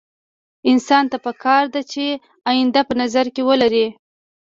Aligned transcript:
انسان 0.71 1.03
ته 1.11 1.17
پکار 1.25 1.63
ده 1.73 1.81
چې 1.91 2.05
اينده 2.49 2.81
په 2.87 2.93
نظر 3.01 3.25
کې 3.35 3.41
ولري. 3.49 3.87